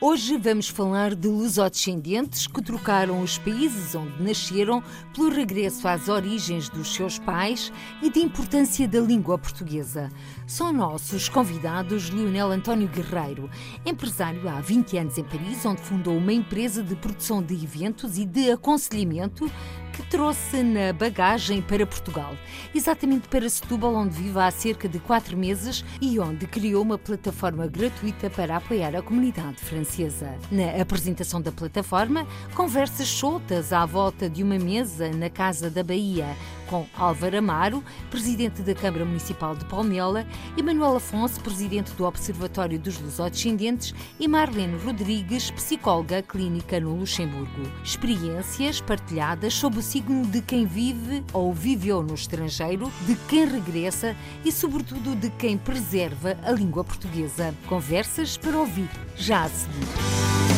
[0.00, 4.82] Hoje vamos falar de lusodescendentes que trocaram os países onde nasceram
[5.14, 10.10] pelo regresso às origens dos seus pais e da importância da língua portuguesa.
[10.46, 13.50] São nossos convidados Leonel António Guerreiro,
[13.84, 18.24] empresário há 20 anos em Paris, onde fundou uma empresa de produção de eventos e
[18.24, 19.48] de aconselhamento
[19.92, 22.34] que trouxe na bagagem para Portugal,
[22.74, 27.66] exatamente para Setúbal, onde vive há cerca de quatro meses e onde criou uma plataforma
[27.66, 30.34] gratuita para apoiar a comunidade francesa.
[30.50, 36.26] Na apresentação da plataforma, conversas soltas à volta de uma mesa na Casa da Bahia,
[36.62, 40.26] com Álvaro Amaro, presidente da Câmara Municipal de Palmela,
[40.56, 47.62] e Manuel Afonso, presidente do Observatório dos Lusodescendentes, e Marlene Rodrigues, psicóloga clínica no Luxemburgo.
[47.84, 54.16] Experiências partilhadas sob o signo de quem vive ou viveu no estrangeiro, de quem regressa
[54.44, 57.54] e, sobretudo, de quem preserva a língua portuguesa.
[57.66, 60.51] Conversas para ouvir já a seguir.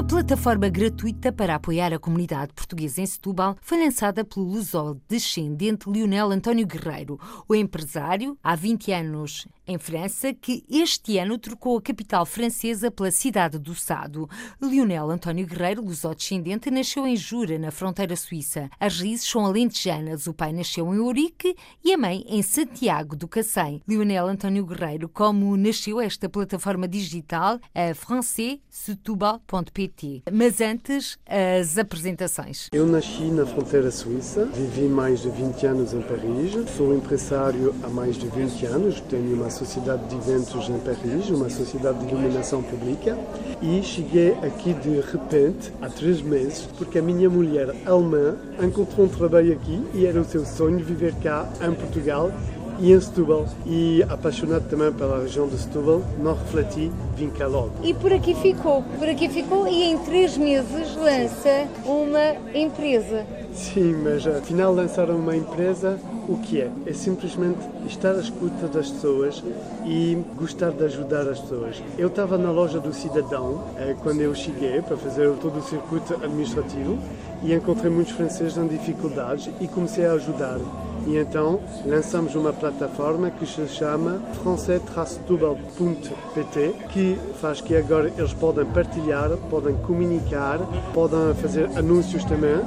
[0.00, 6.30] Uma plataforma gratuita para apoiar a comunidade portuguesa em Setúbal foi lançada pelo luso-descendente Lionel
[6.30, 12.26] António Guerreiro, o empresário, há 20 anos em França, que este ano trocou a capital
[12.26, 14.28] francesa pela cidade do Sado.
[14.60, 18.68] Lionel António Guerreiro, luso-descendente, nasceu em Jura, na fronteira suíça.
[18.80, 20.26] As raízes são alentejanas.
[20.26, 21.54] O pai nasceu em Ourique
[21.84, 23.80] e a mãe em Santiago do Cacém.
[23.88, 30.24] Lionel António Guerreiro, como nasceu esta plataforma digital, a francêsetubal.pt.
[30.32, 32.66] Mas antes, as apresentações.
[32.72, 37.88] Eu nasci na fronteira suíça, vivi mais de 20 anos em Paris, sou empresário há
[37.88, 42.62] mais de 20 anos, tenho uma sociedade de eventos em Paris, uma sociedade de iluminação
[42.62, 43.18] pública,
[43.60, 49.08] e cheguei aqui de repente, há três meses, porque a minha mulher alemã encontrou um
[49.08, 52.32] trabalho aqui e era o seu sonho viver cá em Portugal
[52.78, 53.46] e em Setúbal.
[53.66, 57.72] E apaixonado também pela região de Setúbal, não refleti, vim cá logo.
[57.82, 63.26] E por aqui ficou, por aqui ficou e em três meses lança uma empresa.
[63.52, 66.70] Sim, mas afinal lançaram uma empresa, o que é?
[66.86, 69.42] É simplesmente estar à escuta das pessoas
[69.84, 71.82] e gostar de ajudar as pessoas.
[71.98, 73.64] Eu estava na loja do Cidadão
[74.02, 76.98] quando eu cheguei para fazer todo o circuito administrativo
[77.42, 80.58] e encontrei muitos franceses em dificuldades e comecei a ajudar.
[81.06, 88.66] E então lançamos uma plataforma que se chama francais-setúbal.pt que faz que agora eles podem
[88.66, 90.58] partilhar, podem comunicar,
[90.92, 92.60] podem fazer anúncios também.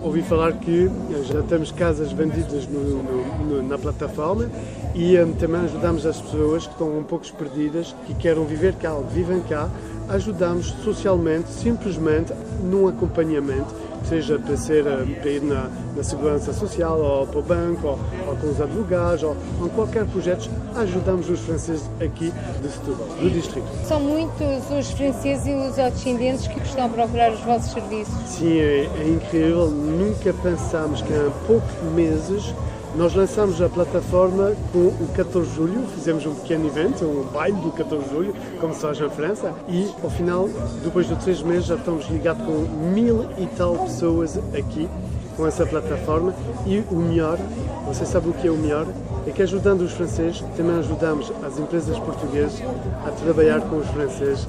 [0.00, 0.90] Ouvi falar que
[1.24, 4.48] já temos casas vendidas no, no, no, na plataforma
[4.94, 8.94] e um, também ajudamos as pessoas que estão um pouco perdidas, que querem viver cá,
[9.12, 9.68] vivem cá,
[10.08, 12.32] ajudamos socialmente, simplesmente
[12.62, 17.86] num acompanhamento seja para, ser, para ir na, na, segurança social, ou para o banco,
[17.88, 17.98] ou,
[18.28, 23.30] ou com os advogados, ou em qualquer projeto, ajudamos os franceses aqui de Setúbal, do
[23.30, 23.66] distrito.
[23.84, 28.14] São muitos os franceses e os descendentes que estão a procurar os vossos serviços.
[28.26, 29.68] Sim, é, é incrível.
[29.68, 32.54] Nunca pensámos que em poucos meses
[32.94, 37.56] nós lançamos a plataforma com o 14 de julho, fizemos um pequeno evento, um baile
[37.56, 40.48] do 14 de julho, como se faz na França, e ao final,
[40.84, 42.52] depois de três meses, já estamos ligados com
[42.92, 44.88] mil e tal pessoas aqui
[45.36, 46.34] com essa plataforma.
[46.66, 47.38] E o melhor,
[47.86, 48.86] você sabe o que é o melhor?
[49.26, 52.60] É que ajudando os franceses, também ajudamos as empresas portuguesas
[53.06, 54.46] a trabalhar com os franceses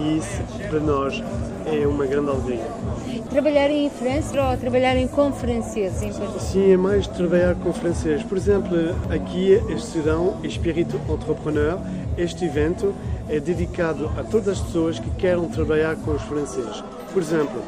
[0.00, 1.22] e isso para nós
[1.66, 2.66] é uma grande alegria.
[3.28, 6.02] Trabalharem em França ou trabalharem com franceses?
[6.02, 8.22] Em Sim, é mais trabalhar com franceses.
[8.24, 8.76] Por exemplo,
[9.10, 10.00] aqui este
[10.42, 11.78] Espírito Entrepreneur.
[12.16, 12.94] Este evento
[13.28, 16.82] é dedicado a todas as pessoas que querem trabalhar com os franceses.
[17.12, 17.62] Por exemplo,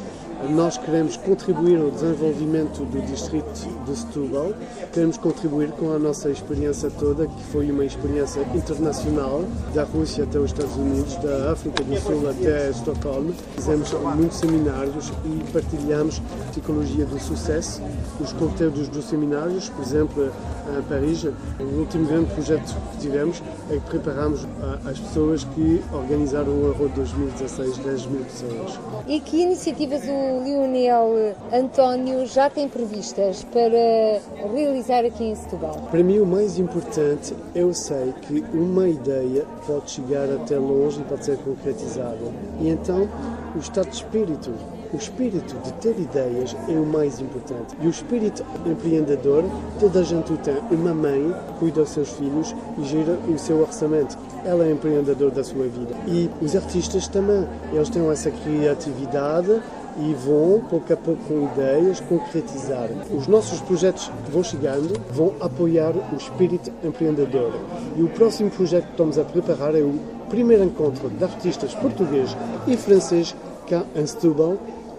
[0.49, 3.49] Nós queremos contribuir ao desenvolvimento do distrito
[3.85, 4.53] de Setúbal,
[4.93, 9.43] queremos contribuir com a nossa experiência toda, que foi uma experiência internacional,
[9.73, 13.33] da Rússia até os Estados Unidos, da África do Sul até Estocolmo.
[13.55, 16.21] Fizemos muitos seminários e partilhamos
[16.51, 17.81] psicologia do sucesso,
[18.19, 20.31] os conteúdos dos seminários, por exemplo,
[20.77, 21.23] em Paris,
[21.59, 24.45] o último grande projeto que tivemos é que preparamos
[24.85, 28.79] as pessoas que organizaram o Euro 2016, 10 mil pessoas.
[29.07, 35.75] E que iniciativas o Lionel António já tem previstas para realizar aqui em Setúbal?
[35.91, 41.03] Para mim o mais importante, eu sei que uma ideia pode chegar até longe e
[41.03, 42.17] pode ser concretizada.
[42.59, 43.07] E então
[43.55, 44.51] o estado de espírito
[44.93, 47.75] o espírito de ter ideias é o mais importante.
[47.81, 49.43] E o espírito empreendedor,
[49.77, 50.55] toda a gente o tem.
[50.71, 54.17] Uma mãe cuida dos seus filhos e gira o seu orçamento.
[54.45, 55.93] Ela é empreendedor da sua vida.
[56.07, 57.45] E os artistas também.
[57.73, 59.61] Eles têm essa criatividade
[59.97, 62.89] e vão, pouco a pouco, com ideias, concretizar.
[63.11, 67.53] Os nossos projetos que vão chegando vão apoiar o espírito empreendedor.
[67.95, 69.99] E o próximo projeto que estamos a preparar é o
[70.29, 72.35] primeiro encontro de artistas português
[72.67, 73.35] e francês
[73.67, 74.57] cá em Setúbal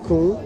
[0.08, 0.38] com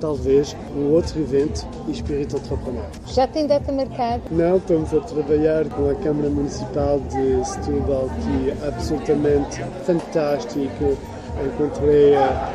[0.00, 2.84] talvez um outro evento espírito entrepreneur.
[3.06, 4.22] Já tem data marcada?
[4.30, 10.96] Não, estamos a trabalhar com a Câmara Municipal de Setúbal, que é absolutamente fantástico.
[11.44, 12.14] Encontrei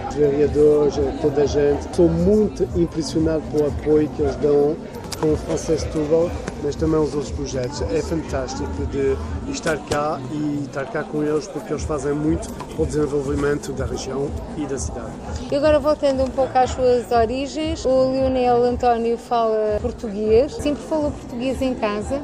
[0.10, 1.81] os vereadores, toda a gente.
[1.81, 4.75] Estou muito impressionado pelo apoio que eles dão
[5.22, 6.31] com o Francês Setúbal,
[6.63, 7.81] mas também os outros projetos.
[7.83, 9.16] É fantástico de
[9.51, 13.86] estar cá e estar cá com eles porque eles fazem muito para o desenvolvimento da
[13.86, 15.12] região e da cidade.
[15.51, 21.12] E agora voltando um pouco às suas origens, o Lionel António fala português, sempre falou
[21.12, 22.19] português em casa?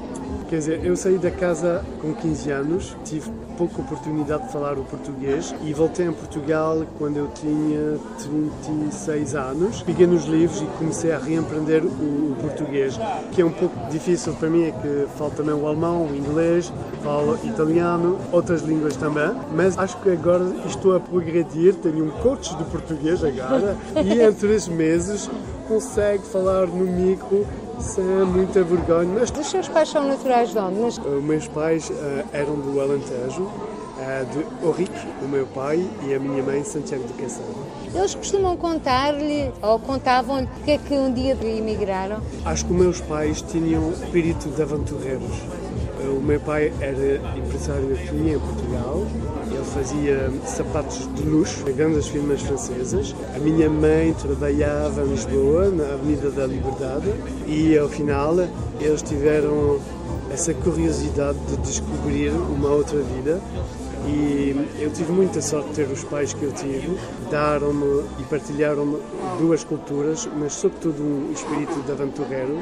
[0.49, 4.83] Quer dizer, eu saí da casa com 15 anos, tive pouca oportunidade de falar o
[4.83, 7.99] português e voltei a Portugal quando eu tinha
[8.61, 9.81] 36 anos.
[9.81, 12.97] Peguei nos livros e comecei a reempreender o, o português,
[13.33, 16.71] que é um pouco difícil para mim, é que falo também o alemão, o inglês,
[17.03, 22.55] falo italiano, outras línguas também, mas acho que agora estou a progredir, tenho um coach
[22.55, 25.29] de português agora e em três meses
[25.67, 27.45] consegue falar no micro
[27.79, 29.19] sem muita vergonha.
[29.19, 29.31] Mas...
[29.31, 30.79] Os seus pais são naturais de onde?
[30.79, 30.97] Mas...
[30.97, 36.19] Os meus pais uh, eram do Alentejo, uh, de Orique, o meu pai, e a
[36.19, 37.45] minha mãe, Santiago de Cacém.
[37.93, 42.21] Eles costumam contar-lhe ou contavam-lhe que é que um dia emigraram?
[42.45, 45.41] Acho que os meus pais tinham espírito de aventureiros.
[45.99, 48.96] O meu pai era empresário aqui em Portugal,
[49.67, 53.15] fazia sapatos de luxo grandes firmas francesas.
[53.35, 57.13] A minha mãe trabalhava em Lisboa, na Avenida da Liberdade,
[57.45, 58.35] e ao final
[58.79, 59.79] eles tiveram
[60.31, 63.39] essa curiosidade de descobrir uma outra vida
[64.07, 66.97] e eu tive muita sorte de ter os pais que eu tive,
[67.29, 68.97] daram-me e partilharam-me
[69.39, 72.61] duas culturas, mas sobretudo um espírito de aventureiro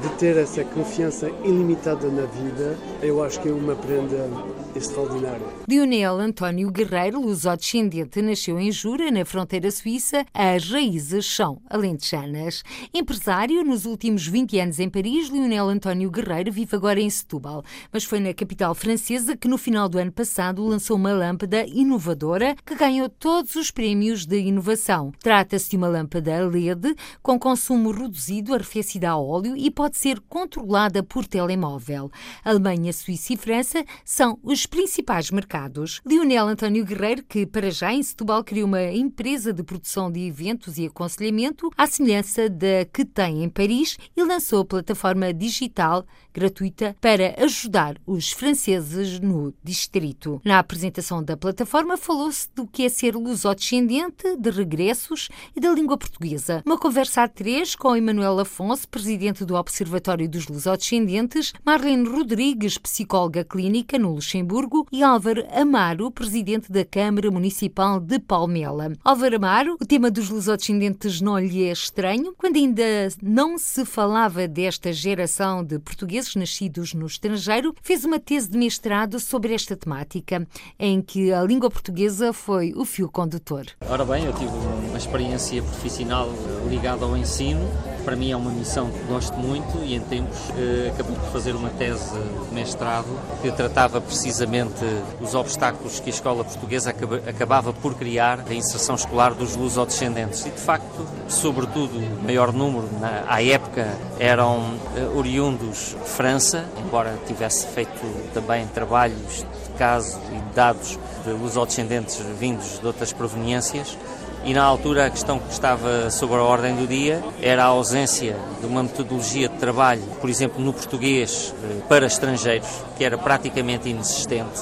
[0.00, 4.28] de ter essa confiança ilimitada na vida, eu acho que é uma prenda
[4.74, 5.46] extraordinária.
[5.68, 10.24] Lionel António Guerreiro, luso-descendente, nasceu em Jura, na fronteira suíça.
[10.32, 12.62] As raízes são alentejanas.
[12.94, 17.62] Empresário, nos últimos 20 anos em Paris, Lionel António Guerreiro vive agora em Setúbal,
[17.92, 22.54] mas foi na capital francesa que no final do ano passado lançou uma lâmpada inovadora
[22.64, 25.12] que ganhou todos os prémios de inovação.
[25.20, 31.02] Trata-se de uma lâmpada LED com consumo reduzido, arrefecida a óleo e pode ser controlada
[31.02, 32.10] por telemóvel.
[32.44, 36.00] Alemanha, Suíça e França são os principais mercados.
[36.06, 40.78] Lionel António Guerreiro, que para já em Setúbal criou uma empresa de produção de eventos
[40.78, 46.96] e aconselhamento, à semelhança da que tem em Paris, e lançou a plataforma digital gratuita
[47.00, 50.40] para ajudar os franceses no distrito.
[50.44, 55.96] Na apresentação da plataforma falou-se do que é ser lusodescendente, de regressos e da língua
[55.96, 56.62] portuguesa.
[56.64, 63.44] Uma conversa a três com Emanuel Afonso, presidente do Observatório dos Lusodescendentes, Marlene Rodrigues, psicóloga
[63.44, 68.92] clínica no Luxemburgo e Álvaro Amaro, presidente da Câmara Municipal de Palmela.
[69.04, 72.82] Álvaro Amaro, o tema dos lusodescendentes não lhe é estranho, quando ainda
[73.22, 79.18] não se falava desta geração de portugueses nascidos no estrangeiro, fez uma tese de mestrado
[79.18, 80.46] sobre esta temática,
[80.78, 83.66] em que a língua portuguesa foi o fio condutor.
[83.88, 84.50] Ora bem, eu tive
[84.88, 86.28] uma experiência profissional
[86.68, 87.60] ligada ao ensino
[88.00, 91.54] para mim é uma missão que gosto muito e em tempos eh, acabei por fazer
[91.54, 92.10] uma tese
[92.48, 93.08] de mestrado
[93.42, 94.84] que tratava precisamente
[95.20, 96.94] os obstáculos que a escola portuguesa
[97.26, 100.44] acabava por criar a inserção escolar dos lusodescendentes.
[100.46, 103.86] E de facto, sobretudo, o maior número na, à época
[104.18, 108.00] eram eh, oriundos de França, embora tivesse feito
[108.32, 113.96] também trabalhos de caso e dados de lusodescendentes vindos de outras proveniências
[114.44, 118.36] e na altura a questão que estava sobre a ordem do dia era a ausência
[118.60, 123.88] de uma metodologia de trabalho, por exemplo, no português eh, para estrangeiros, que era praticamente
[123.88, 124.60] inexistente,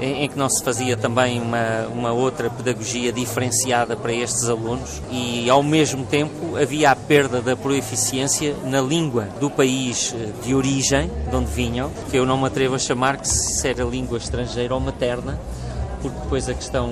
[0.00, 5.02] em, que não se fazia também uma, uma outra pedagogia diferenciada para estes alunos.
[5.10, 10.54] E, ao mesmo tempo, havia a perda da proeficiência na língua do país eh, de
[10.54, 14.18] origem, de onde vinham, que eu não me atrevo a chamar que se era língua
[14.18, 15.38] estrangeira ou materna,
[16.00, 16.90] porque depois a questão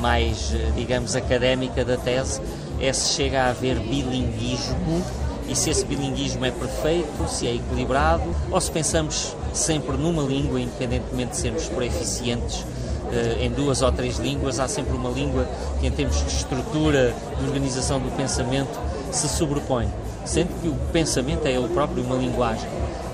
[0.00, 2.40] mais, eh, digamos, académica da tese
[2.80, 5.04] é se chega a haver bilinguismo
[5.48, 10.60] e se esse bilinguismo é perfeito, se é equilibrado, ou se pensamos sempre numa língua,
[10.60, 12.64] independentemente de sermos proeficientes
[13.10, 15.48] eh, em duas ou três línguas, há sempre uma língua
[15.80, 18.78] que, em termos de estrutura, de organização do pensamento,
[19.10, 19.88] se sobrepõe.
[20.26, 22.68] Sendo que o pensamento é ele próprio uma linguagem.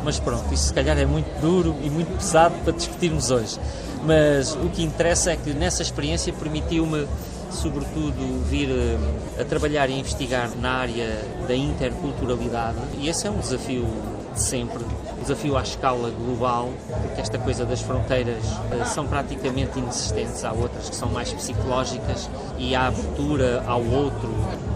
[0.04, 3.58] Mas pronto, isso se calhar é muito duro e muito pesado para discutirmos hoje.
[4.04, 7.06] Mas o que interessa é que nessa experiência permitiu-me
[7.54, 12.76] sobretudo vir eh, a trabalhar e investigar na área da interculturalidade.
[12.98, 13.86] E esse é um desafio
[14.34, 14.84] de sempre,
[15.20, 16.70] desafio à escala global,
[17.02, 18.42] porque esta coisa das fronteiras
[18.72, 24.28] eh, são praticamente inexistentes, há outras que são mais psicológicas e a abertura ao outro,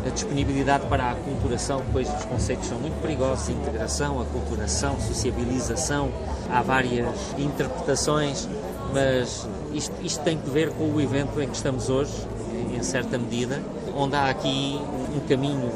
[0.09, 6.11] a disponibilidade para a aculturação, depois os conceitos são muito perigosos, integração, aculturação, sociabilização,
[6.51, 8.49] há várias interpretações
[8.93, 12.13] mas isto, isto tem que ver com o evento em que estamos hoje,
[12.75, 13.63] em certa medida,
[13.95, 14.81] onde há aqui
[15.15, 15.71] um caminho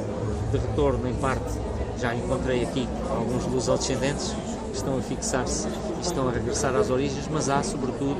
[0.51, 1.53] de retorno, em parte,
[1.99, 4.35] já encontrei aqui alguns lusodescendentes
[4.71, 8.17] que estão a fixar-se e estão a regressar às origens, mas há, sobretudo,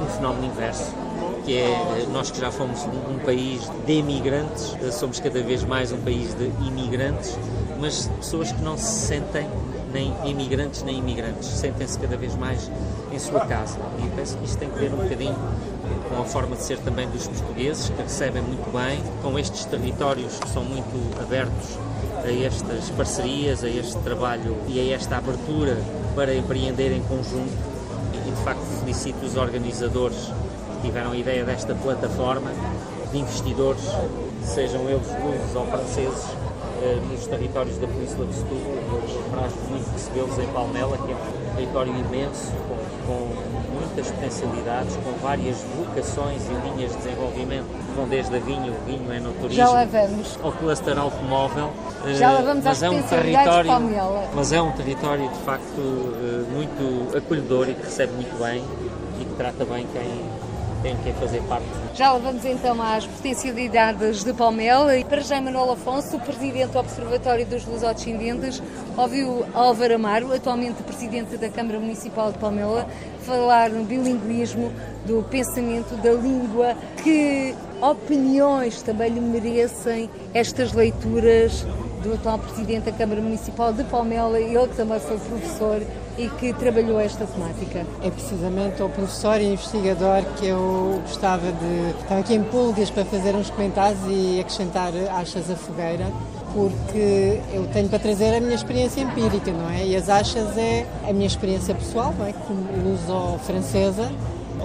[0.00, 0.92] um fenómeno inverso,
[1.50, 5.90] que é nós que já fomos um, um país de imigrantes, somos cada vez mais
[5.90, 7.36] um país de imigrantes,
[7.80, 9.48] mas pessoas que não se sentem
[9.92, 12.70] nem imigrantes nem imigrantes, sentem-se cada vez mais
[13.10, 13.80] em sua casa.
[13.98, 15.34] E penso que isto tem que ver um bocadinho
[16.08, 20.38] com a forma de ser também dos portugueses, que recebem muito bem, com estes territórios
[20.38, 21.76] que são muito abertos
[22.24, 25.76] a estas parcerias, a este trabalho e a esta abertura
[26.14, 27.58] para empreender em conjunto.
[28.24, 30.30] E de facto felicito os organizadores
[30.82, 32.50] tiveram a ideia desta plataforma
[33.12, 33.82] de investidores,
[34.42, 36.26] sejam eles lusos ou franceses,
[36.82, 38.72] eh, nos territórios da Península de Setúbal.
[38.72, 42.52] Eu muito recebê-los em Palmela, que é um território imenso,
[43.06, 48.38] com, com, muitas potencialidades, com várias vocações e linhas de desenvolvimento, que vão desde a
[48.38, 50.38] vinho, o vinho é no turismo, Já lá vamos.
[50.42, 51.70] ao cluster automóvel.
[52.14, 53.70] Já lá vamos mas é um território,
[54.34, 58.62] Mas é um território, de facto, eh, muito acolhedor e que recebe muito bem
[59.20, 60.24] e que trata bem quem,
[60.82, 61.66] tem que fazer parte.
[61.94, 64.96] Já vamos então às potencialidades de Palmela.
[64.96, 68.62] E para já Manuel Afonso, o presidente do Observatório dos Lusodescendentes,
[68.96, 72.88] ouviu Álvaro Amaro, atualmente presidente da Câmara Municipal de Palmela,
[73.22, 74.72] falar no bilinguismo,
[75.06, 81.64] do pensamento, da língua, que opiniões também lhe merecem estas leituras
[82.02, 85.82] do atual Presidente da Câmara Municipal de Palmela, ele que também foi professor
[86.20, 87.86] e que trabalhou esta temática.
[88.02, 92.00] É precisamente o professor e investigador que eu gostava de...
[92.02, 96.06] Estava aqui em pulgas para fazer uns comentários e acrescentar achas à fogueira,
[96.52, 99.86] porque eu tenho para trazer a minha experiência empírica, não é?
[99.86, 102.34] E as achas é a minha experiência pessoal, não é?
[102.34, 104.12] Como luso-francesa,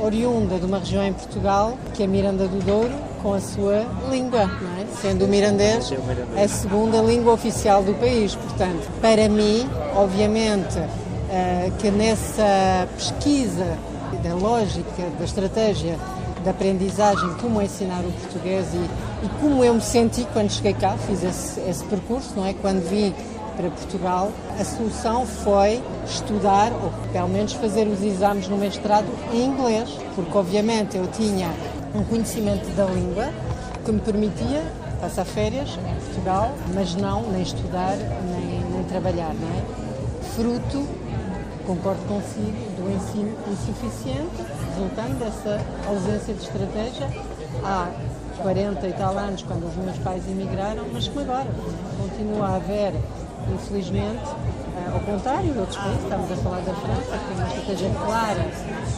[0.04, 2.94] oriunda de uma região em Portugal, que é Miranda do Douro,
[3.24, 4.86] com a sua língua, é?
[5.02, 5.92] sendo o mirandês
[6.36, 8.36] a segunda língua oficial do país.
[8.36, 10.78] Portanto, para mim, obviamente,
[11.80, 13.78] que nessa pesquisa
[14.24, 15.98] da lógica, da estratégia
[16.44, 20.96] da aprendizagem, como ensinar o português e, e, como eu me senti quando cheguei cá,
[20.96, 22.54] fiz esse, esse percurso, não é?
[22.54, 23.14] Quando vim
[23.58, 29.46] para Portugal, a solução foi estudar, ou pelo menos fazer os exames no mestrado em
[29.46, 31.50] inglês, porque obviamente eu tinha
[31.96, 33.30] um conhecimento da língua
[33.84, 34.62] que me permitia
[35.02, 39.86] passar férias em Portugal, mas não nem estudar nem, nem trabalhar, não é?
[40.36, 40.86] Fruto,
[41.66, 47.10] concordo consigo, do ensino insuficiente, resultando dessa ausência de estratégia.
[47.64, 47.90] Há
[48.42, 51.48] 40 e tal anos, quando os meus pais emigraram, mas como agora,
[51.98, 52.94] continua a haver
[53.54, 54.24] Infelizmente,
[54.96, 58.46] ao contrário de outros países, estamos a falar da França, que tem uma estratégia clara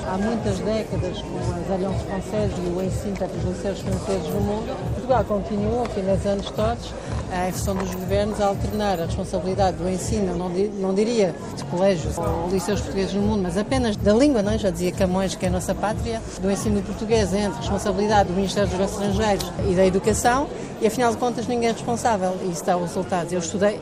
[0.07, 4.77] há muitas décadas com as Alliances Françaises e o ensino dos liceus franceses no mundo.
[4.93, 6.93] Portugal continuou, ao fim dos anos todos,
[7.31, 12.15] a função dos governos a alternar a responsabilidade do ensino, não, não diria de colégios
[12.17, 14.57] ou liceus portugueses no mundo, mas apenas da língua, não é?
[14.57, 18.69] já dizia Camões que é a nossa pátria, do ensino português entre responsabilidade do Ministério
[18.69, 20.47] dos Estrangeiros e da Educação,
[20.79, 23.33] e afinal de contas ninguém é responsável, e isso dá os resultados.
[23.33, 23.79] Eu estudei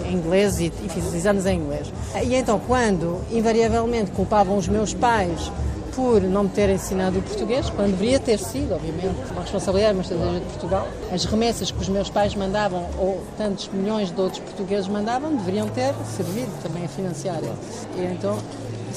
[0.00, 1.92] em inglês e, e fiz os exames em inglês.
[2.22, 5.50] E então, quando invariavelmente culpavam os meus pais
[5.94, 10.02] por não me ter ensinado o português, quando deveria ter sido, obviamente, uma responsabilidade, uma
[10.02, 10.88] estratégia de Portugal.
[11.12, 15.68] As remessas que os meus pais mandavam, ou tantos milhões de outros portugueses mandavam, deveriam
[15.68, 17.38] ter servido também a financiar.
[17.96, 18.38] E então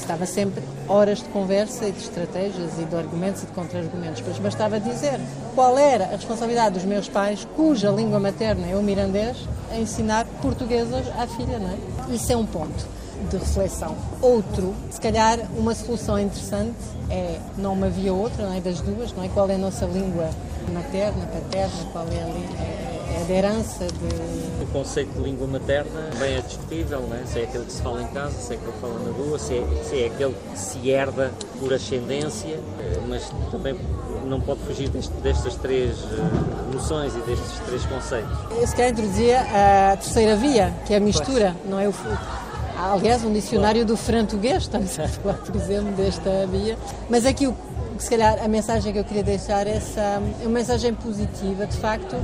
[0.00, 4.22] estava sempre horas de conversa e de estratégias e de argumentos e de contra-argumentos.
[4.26, 5.20] Mas bastava dizer
[5.54, 9.36] qual era a responsabilidade dos meus pais, cuja língua materna é o mirandês,
[9.70, 10.88] a ensinar português
[11.18, 12.14] à filha, não é?
[12.14, 12.86] Isso é um ponto
[13.30, 13.96] de reflexão.
[14.22, 16.76] Outro, se calhar uma solução interessante
[17.10, 19.86] é, não uma via outra, não é das duas, não é qual é a nossa
[19.86, 20.30] língua
[20.72, 22.87] materna, paterna, qual é a, é,
[23.18, 24.62] é a herança de...
[24.62, 27.24] O conceito de língua materna bem é discutível, não é?
[27.24, 29.38] se é aquele que se fala em casa, se é aquele que fala na rua,
[29.38, 33.78] se é, se é aquele que se herda por ascendência, eh, mas também
[34.26, 38.30] não pode fugir deste, destas três uh, noções e destes três conceitos.
[38.50, 41.70] Eu se calhar introduzia a terceira via, que é a mistura, pois.
[41.70, 41.92] não é o
[42.78, 46.78] aliás, um dicionário do frantuguês, estamos a falar, por exemplo, desta via.
[47.10, 47.52] Mas aqui,
[47.98, 51.76] se calhar, a mensagem que eu queria deixar é essa, é uma mensagem positiva, de
[51.76, 52.16] facto,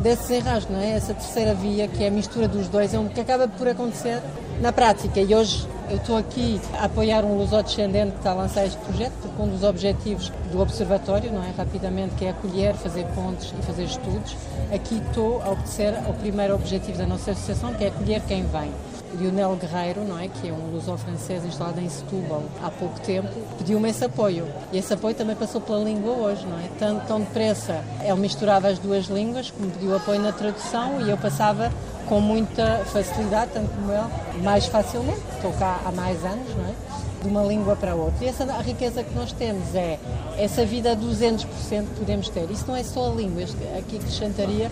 [0.00, 0.90] desse desenrasgo, não é?
[0.90, 4.22] Essa terceira via, que é a mistura dos dois, é um que acaba por acontecer
[4.60, 5.20] na prática.
[5.20, 9.12] E hoje eu estou aqui a apoiar um lusodescendente que está a lançar este projeto,
[9.22, 11.50] porque um dos objetivos do observatório, não é?
[11.56, 14.36] Rapidamente, que é acolher, fazer pontes e fazer estudos.
[14.74, 18.70] Aqui estou a obedecer ao primeiro objetivo da nossa associação, que é acolher quem vem.
[19.16, 23.88] Lionel Guerreiro, não é, que é um luso-francês instalado em Setúbal há pouco tempo, pediu-me
[23.90, 24.46] esse apoio.
[24.72, 26.68] E esse apoio também passou pela língua hoje, não é?
[26.78, 31.10] Tão, tão depressa ele misturava as duas línguas, que me pediu apoio na tradução e
[31.10, 31.72] eu passava
[32.08, 36.74] com muita facilidade, tanto como ele, mais facilmente, estou cá há mais anos, não é?
[37.22, 38.24] De uma língua para outra.
[38.24, 39.98] E essa a riqueza que nós temos é
[40.38, 42.48] essa vida a 200% que podemos ter.
[42.50, 43.42] Isso não é só a língua,
[43.76, 44.70] aqui acrescentaria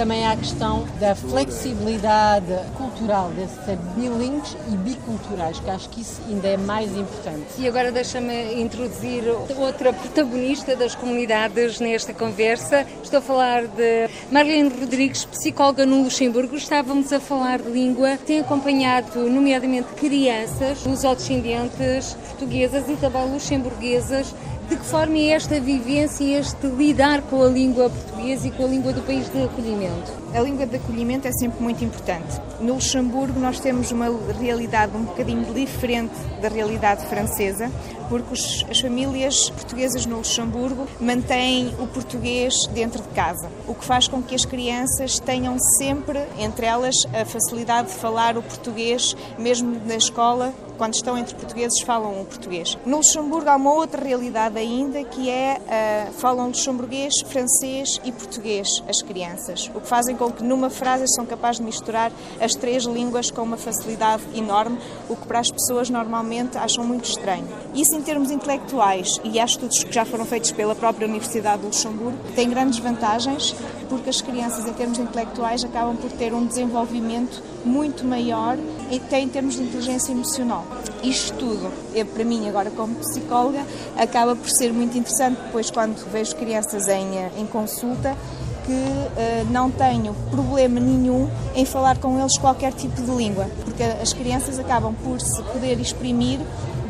[0.00, 6.00] também há a questão da flexibilidade cultural, de ser bilingues e biculturais, que acho que
[6.00, 7.44] isso ainda é mais importante.
[7.58, 9.24] E agora deixa-me introduzir
[9.58, 12.86] outra protagonista das comunidades nesta conversa.
[13.02, 16.56] Estou a falar de Marlene Rodrigues, psicóloga no Luxemburgo.
[16.56, 24.34] Estávamos a falar de língua, tem acompanhado, nomeadamente, crianças, os descendentes portuguesas e também luxemburguesas
[24.70, 28.66] de que forma é esta vivência este lidar com a língua portuguesa e com a
[28.66, 30.12] língua do país de acolhimento?
[30.34, 32.38] A língua de acolhimento é sempre muito importante.
[32.60, 34.06] No Luxemburgo nós temos uma
[34.38, 37.70] realidade um bocadinho diferente da realidade francesa,
[38.10, 43.84] porque os, as famílias portuguesas no Luxemburgo mantêm o português dentro de casa, o que
[43.84, 49.16] faz com que as crianças tenham sempre, entre elas, a facilidade de falar o português,
[49.38, 52.78] mesmo na escola, quando estão entre portugueses, falam o português.
[52.86, 58.82] No Luxemburgo há uma outra realidade ainda, que é uh, falam luxemburguês, francês e português
[58.88, 62.84] as crianças, o que fazem com que numa frase são capazes de misturar as três
[62.84, 67.46] línguas com uma facilidade enorme, o que para as pessoas normalmente acham muito estranho.
[67.74, 71.66] Isso em termos intelectuais, e há estudos que já foram feitos pela própria Universidade de
[71.66, 73.54] Luxemburgo, tem grandes vantagens,
[73.88, 78.56] porque as crianças em termos intelectuais acabam por ter um desenvolvimento muito maior
[78.90, 80.64] em termos de inteligência emocional.
[81.02, 83.64] Isto tudo, é, para mim, agora como psicóloga,
[83.96, 88.16] acaba por ser muito interessante, depois quando vejo crianças em, eh, em consulta,
[88.64, 93.82] que uh, não tenho problema nenhum em falar com eles qualquer tipo de língua, porque
[93.82, 96.38] as crianças acabam por se poder exprimir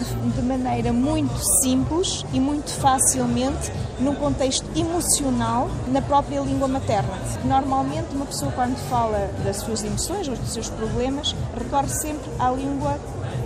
[0.05, 7.19] de, de maneira muito simples e muito facilmente num contexto emocional na própria língua materna.
[7.45, 12.51] Normalmente, uma pessoa, quando fala das suas emoções ou dos seus problemas, recorre sempre à
[12.51, 12.99] língua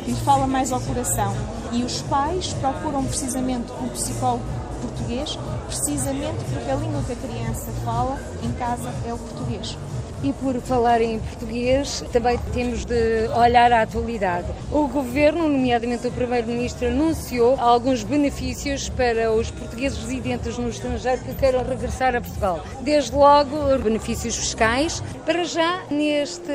[0.05, 1.35] que lhe fala mais ao coração.
[1.73, 4.45] E os pais procuram precisamente um psicólogo
[4.81, 9.77] português, precisamente porque a língua que a criança fala em casa é o português.
[10.25, 14.47] E por falar em português, também temos de olhar à atualidade.
[14.73, 21.35] O governo, nomeadamente o primeiro-ministro, anunciou alguns benefícios para os portugueses residentes no estrangeiro que
[21.35, 22.65] queiram regressar a Portugal.
[22.81, 25.03] Desde logo, benefícios fiscais.
[25.27, 26.51] Para já, neste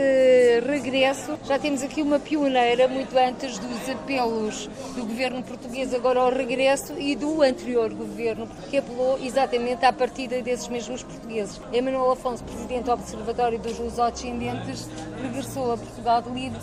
[0.66, 6.32] regresso, já temos aqui uma pioneira, muito antes dos apelos do governo português agora ao
[6.32, 11.62] regresso e do anterior governo, que apelou exatamente à partida desses mesmos portugueses.
[11.72, 14.88] Emanuel Afonso, presidente do Observatório dos Lusodescendentes,
[15.22, 16.60] regressou a Portugal de livre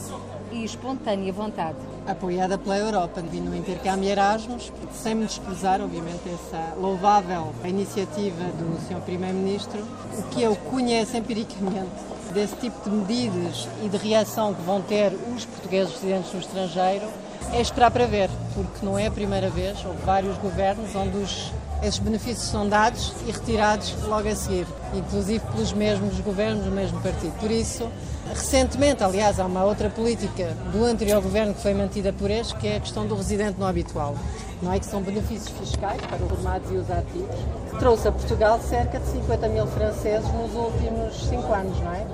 [0.50, 1.76] e espontânea vontade.
[2.06, 8.78] Apoiada pela Europa, vindo no intercâmbio Erasmus, sem me desprezar, obviamente, essa louvável iniciativa do
[8.86, 9.00] Sr.
[9.02, 9.84] Primeiro-Ministro,
[10.18, 11.90] o que eu conheço empiricamente
[12.32, 17.06] desse tipo de medidas e de reação que vão ter os portugueses residentes no estrangeiro
[17.52, 21.52] é esperar para ver, porque não é a primeira vez, houve vários governos onde os,
[21.82, 27.00] esses benefícios são dados e retirados logo a seguir, inclusive pelos mesmos governos do mesmo
[27.00, 27.32] partido.
[27.38, 27.88] Por isso,
[28.30, 32.66] recentemente, aliás, há uma outra política do anterior governo que foi mantida por este, que
[32.66, 34.16] é a questão do residente não habitual.
[34.62, 37.36] Não é que são benefícios fiscais para os formados e os ativos,
[37.70, 42.06] que trouxe a Portugal cerca de 50 mil franceses nos últimos cinco anos, não é?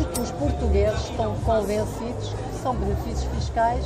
[0.00, 3.84] E que os portugueses estão convencidos que são benefícios fiscais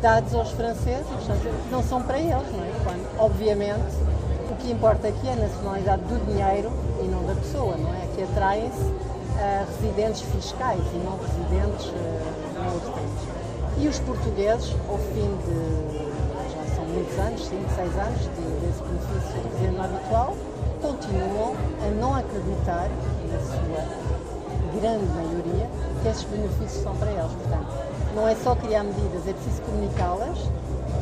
[0.00, 2.72] dados aos franceses, portanto, não são para eles, não é?
[2.84, 4.03] Quando, obviamente,
[4.64, 6.72] que importa aqui é a nacionalidade do dinheiro
[7.02, 8.04] e não da pessoa, não é?
[8.04, 13.84] Aqui atraem-se uh, residentes fiscais e não residentes uh, em.
[13.84, 18.82] E os portugueses, ao fim de, já são muitos anos, 5, 6 anos, de, desse
[18.82, 20.36] benefício de residente habitual,
[20.80, 22.88] continuam a não acreditar,
[23.30, 25.68] na sua grande maioria,
[26.02, 27.32] que esses benefícios são para eles.
[27.32, 27.66] Portanto,
[28.14, 30.38] não é só criar medidas, é preciso comunicá-las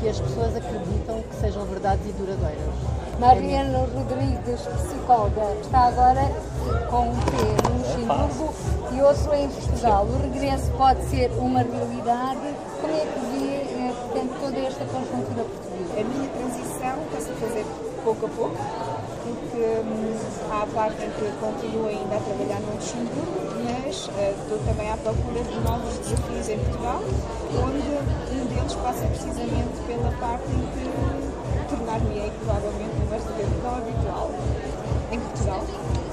[0.03, 2.59] que as pessoas acreditam que sejam verdades e duradouras.
[3.21, 6.23] Mariana Rodrigues, psicóloga, está agora
[6.91, 8.55] com um pé no Luxemburgo
[8.93, 10.05] e outro em Portugal.
[10.07, 12.41] O regresso pode ser uma realidade.
[12.81, 16.01] Como é que vê, eh, portanto, toda esta conjuntura portuguesa?
[16.01, 17.65] A minha transição a fazer
[18.05, 18.57] pouco a pouco,
[19.23, 20.17] porque hum,
[20.51, 24.91] há a parte em que continuo ainda a trabalhar no Luxemburgo mas uh, estou também
[24.91, 27.01] à procura de novos desafios em Portugal,
[27.63, 34.31] onde um deles passa precisamente pela parte em que tornar-me-ei provavelmente um verdadeiro não habitual.
[35.13, 35.65] Em Portugal,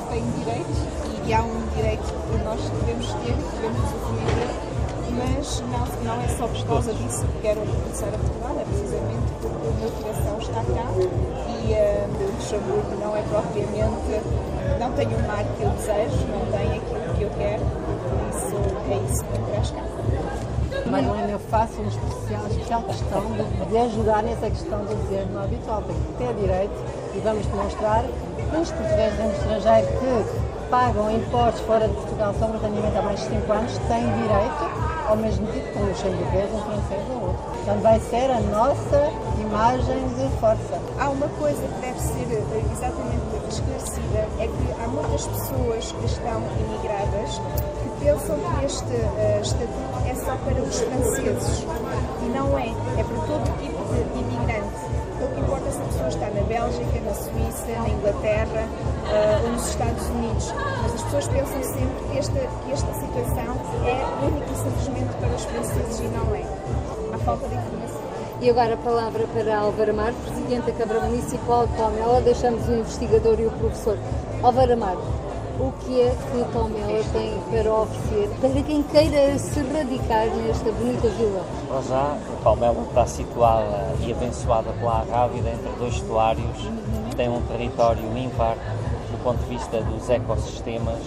[0.09, 0.77] tenho direitos
[1.25, 4.69] e há um direito que nós devemos ter e devemos usufruir
[5.19, 9.31] mas não, não é só por causa disso que quero regressar a Portugal, é precisamente
[9.41, 14.21] porque o meu coração está cá e uh, o Luxemburgo não é propriamente,
[14.79, 18.55] não tem o mar que eu desejo, não tem aquilo que eu quero, por isso
[18.89, 19.39] é isso que.
[20.89, 24.95] Mas não é eu faço uma especial, especial questão de, de ajudar nessa questão do
[25.03, 26.73] dizer no habitual, tem que ter direito
[27.15, 32.97] e vamos demonstrar que os portugueses do estrangeiro que pagam impostos fora de Portugal simultaneamente
[32.97, 37.01] há mais de 5 anos têm direito ao mesmo tempo com um luxemburguês, um francês
[37.09, 37.58] ou outro.
[37.69, 40.81] Portanto, vai ser a nossa imagem de força.
[40.99, 46.05] Há uma coisa que deve ser eh, exatamente esclarecida, é que há muitas pessoas que
[46.05, 51.65] estão imigradas que pensam que este uh, estatuto é só para os franceses.
[52.23, 52.69] E não é.
[52.97, 54.89] É para todo tipo de imigrante.
[55.21, 59.51] O que importa se a pessoa está na Bélgica, na Suíça, na Inglaterra uh, ou
[59.51, 60.51] nos Estados Unidos.
[60.81, 63.53] Mas as pessoas pensam sempre que esta, que esta situação
[63.85, 66.58] é única e simplesmente para os franceses e não é.
[67.29, 68.01] Falta de informação.
[68.41, 72.21] E agora a palavra para Álvaro Amaro, Presidente da Câmara Municipal de Palmela.
[72.21, 73.99] Deixamos o investigador e o professor.
[74.41, 75.03] Álvaro Amaro,
[75.59, 81.07] o que é que Palmela tem para oferecer para quem queira se radicar nesta bonita
[81.09, 81.43] vila?
[81.67, 86.57] Para já, Palmela está situada e abençoada pela Arrábida entre dois estuários,
[87.15, 88.55] tem um território ímpar
[89.11, 91.03] do ponto de vista dos ecossistemas,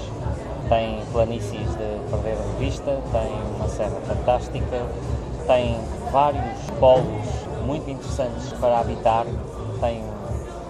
[0.68, 4.86] tem planícies de perder de vista, tem uma serra fantástica,
[5.46, 5.78] tem
[6.10, 7.06] vários polos
[7.66, 9.26] muito interessantes para habitar,
[9.80, 10.02] tem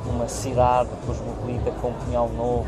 [0.07, 2.67] uma cidade cosmopolita com Pinhal Novo,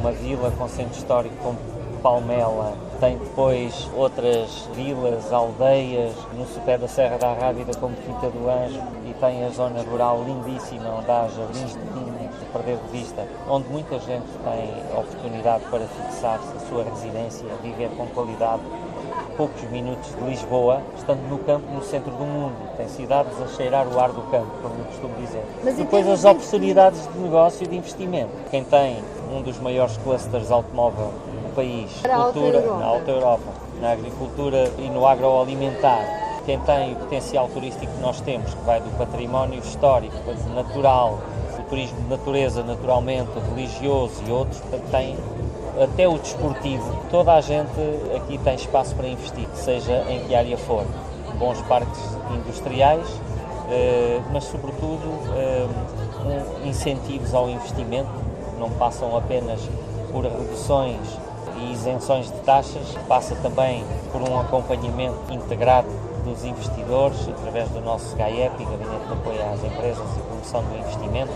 [0.00, 1.58] uma vila com centro histórico como
[2.02, 8.48] Palmela, tem depois outras vilas, aldeias no sopé da Serra da Rábida como Quinta do
[8.48, 13.26] Anjo e tem a zona rural lindíssima onde há jardins de de perder de vista,
[13.48, 18.62] onde muita gente tem oportunidade para fixar-se a sua residência, viver com qualidade
[19.36, 22.54] poucos minutos de Lisboa, estando no campo, no centro do mundo.
[22.76, 25.44] Tem cidades a cheirar o ar do campo, como eu costumo dizer.
[25.62, 28.30] Mas Depois as oportunidades de negócio e de investimento.
[28.50, 29.02] Quem tem
[29.32, 35.06] um dos maiores clusters automóvel do país, cultura, na Alta Europa, na agricultura e no
[35.06, 36.00] agroalimentar,
[36.44, 40.14] quem tem o potencial turístico que nós temos, que vai do património histórico,
[40.54, 41.18] natural,
[41.56, 45.16] do turismo de natureza, naturalmente, religioso e outros, tem
[45.82, 47.70] até o desportivo, toda a gente
[48.16, 50.84] aqui tem espaço para investir, seja em que área for.
[51.38, 52.00] Bons parques
[52.34, 53.06] industriais,
[53.70, 55.00] eh, mas sobretudo
[55.36, 55.66] eh,
[56.64, 58.10] incentivos ao investimento,
[58.58, 59.60] não passam apenas
[60.10, 60.98] por reduções
[61.60, 65.88] e isenções de taxas, passa também por um acompanhamento integrado
[66.24, 71.32] dos investidores através do nosso GAEP, Gabinete de Apoio às Empresas e Promoção do Investimento,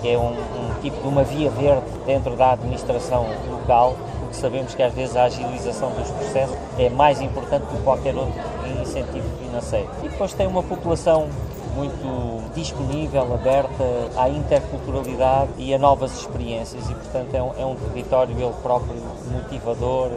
[0.00, 4.74] que é um, um tipo de uma via verde dentro da administração local, porque sabemos
[4.74, 8.34] que às vezes a agilização dos processos é mais importante do que qualquer outro
[8.80, 9.88] incentivo financeiro.
[10.02, 11.28] E depois tem uma população
[11.74, 13.84] muito disponível, aberta
[14.16, 18.96] à interculturalidade e a novas experiências e, portanto, é um, é um território ele próprio
[19.30, 20.10] motivador.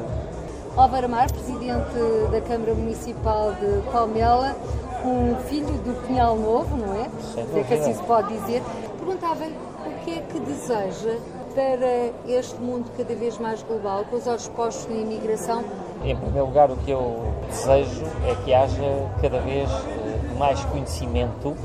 [0.75, 4.55] Álvaro Amar, Presidente da Câmara Municipal de Palmela,
[5.03, 7.09] um filho do Pinhal Novo, não é?
[7.33, 8.63] Sem É que assim se pode dizer.
[9.11, 11.17] Perguntava-lhe o que é que deseja
[11.53, 15.65] para este mundo cada vez mais global, com os olhos postos na imigração?
[16.01, 21.57] Em primeiro lugar, o que eu desejo é que haja cada vez eh, mais conhecimento,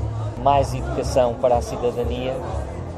[0.43, 2.35] mais educação para a cidadania,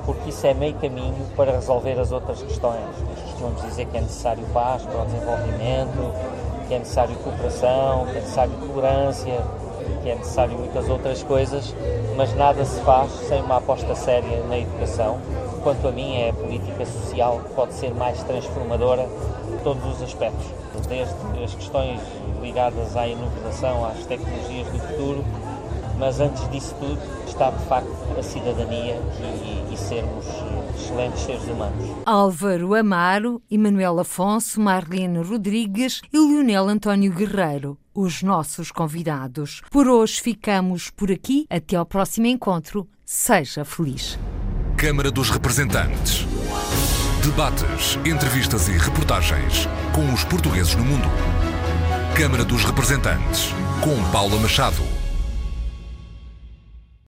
[0.03, 2.81] porque isso é meio caminho para resolver as outras questões.
[3.07, 8.17] Nós costumamos dizer que é necessário paz para o desenvolvimento, que é necessário cooperação, que
[8.17, 9.43] é necessário tolerância,
[10.02, 11.75] que é necessário muitas outras coisas,
[12.15, 15.19] mas nada se faz sem uma aposta séria na educação.
[15.63, 19.08] Quanto a mim, é a política social que pode ser mais transformadora
[19.52, 20.45] de todos os aspectos,
[20.88, 21.99] desde as questões
[22.41, 25.25] ligadas à inovação, às tecnologias do futuro,
[25.97, 26.97] mas antes disso tudo
[27.28, 30.25] está de facto a cidadania e, e sermos
[30.75, 31.89] excelentes seres humanos.
[32.06, 39.62] Álvaro Amaro, Emanuel Afonso, Marlene Rodrigues e Leonel António Guerreiro, os nossos convidados.
[39.69, 41.45] Por hoje ficamos por aqui.
[41.49, 42.88] Até ao próximo encontro.
[43.05, 44.17] Seja feliz.
[44.77, 46.25] Câmara dos Representantes.
[47.21, 51.09] Debates, entrevistas e reportagens com os portugueses no mundo.
[52.15, 53.49] Câmara dos Representantes,
[53.81, 54.98] com Paula Machado.